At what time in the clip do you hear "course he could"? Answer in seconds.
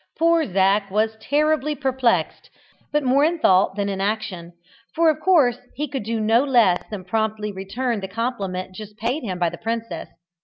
5.19-6.01